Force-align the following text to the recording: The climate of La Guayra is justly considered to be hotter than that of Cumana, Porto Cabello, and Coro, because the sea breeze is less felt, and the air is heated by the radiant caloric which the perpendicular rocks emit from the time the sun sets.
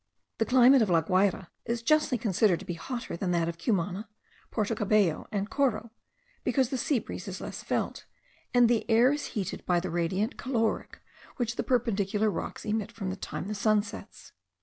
The 0.39 0.47
climate 0.47 0.81
of 0.81 0.89
La 0.89 1.01
Guayra 1.01 1.49
is 1.65 1.83
justly 1.83 2.17
considered 2.17 2.57
to 2.61 2.65
be 2.65 2.73
hotter 2.73 3.15
than 3.15 3.29
that 3.33 3.47
of 3.47 3.59
Cumana, 3.59 4.09
Porto 4.49 4.73
Cabello, 4.73 5.27
and 5.31 5.47
Coro, 5.47 5.91
because 6.43 6.69
the 6.71 6.77
sea 6.79 6.97
breeze 6.97 7.27
is 7.27 7.39
less 7.39 7.61
felt, 7.61 8.05
and 8.51 8.67
the 8.67 8.89
air 8.89 9.11
is 9.11 9.25
heated 9.37 9.63
by 9.67 9.79
the 9.79 9.91
radiant 9.91 10.37
caloric 10.37 11.01
which 11.35 11.55
the 11.55 11.61
perpendicular 11.61 12.31
rocks 12.31 12.65
emit 12.65 12.91
from 12.91 13.11
the 13.11 13.15
time 13.15 13.47
the 13.47 13.53
sun 13.53 13.83
sets. 13.83 14.31